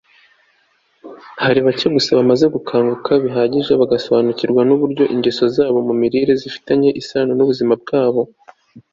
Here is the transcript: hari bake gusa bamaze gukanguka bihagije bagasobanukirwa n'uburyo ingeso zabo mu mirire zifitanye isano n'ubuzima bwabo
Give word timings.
hari 1.43 1.59
bake 1.65 1.87
gusa 1.95 2.17
bamaze 2.19 2.45
gukanguka 2.55 3.11
bihagije 3.23 3.71
bagasobanukirwa 3.81 4.61
n'uburyo 4.67 5.03
ingeso 5.13 5.43
zabo 5.55 5.79
mu 5.87 5.93
mirire 6.01 6.33
zifitanye 6.41 6.89
isano 7.01 7.31
n'ubuzima 7.35 7.73
bwabo 7.83 8.21